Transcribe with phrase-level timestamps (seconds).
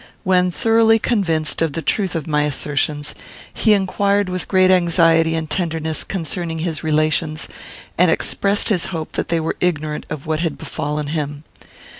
[0.23, 3.13] When thoroughly convinced of the truth of my assertions,
[3.53, 7.47] he inquired with great anxiety and tenderness concerning his relations;
[7.99, 11.43] and expressed his hope that they were ignorant of what had befallen him.